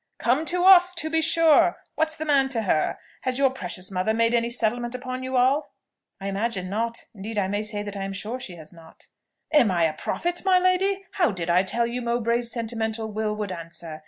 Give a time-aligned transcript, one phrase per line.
[0.17, 2.97] "Come to us, to be sure, what's the man to her?
[3.21, 5.75] Has your precious mother made any settlement upon you all?"
[6.19, 9.05] "I imagine not; indeed I may say that I am sure she has not."
[9.51, 11.05] "Am I a prophet, my lady?
[11.11, 13.99] how did I tell you Mowbray's sentimental will would answer?